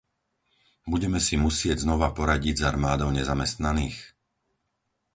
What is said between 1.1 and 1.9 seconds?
si musieť